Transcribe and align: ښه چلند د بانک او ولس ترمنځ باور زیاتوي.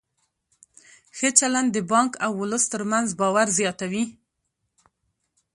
ښه 1.17 1.29
چلند 1.39 1.69
د 1.73 1.77
بانک 1.91 2.11
او 2.25 2.31
ولس 2.41 2.63
ترمنځ 2.73 3.07
باور 3.19 3.47
زیاتوي. 3.59 4.03